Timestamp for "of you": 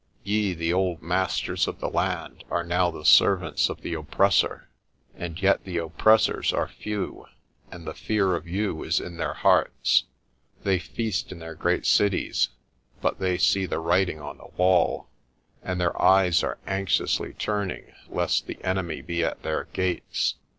8.35-8.81